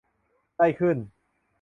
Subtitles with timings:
[0.57, 0.97] ได้ขึ้น